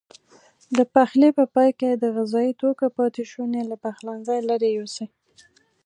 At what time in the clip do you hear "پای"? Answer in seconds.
1.53-1.69